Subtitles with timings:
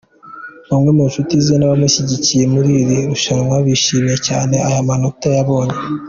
[0.69, 5.77] Bamwe mu nshuti ze n'abanushyigikiye muri iri rushanwa, bishimiye cyane aya manota yabonye.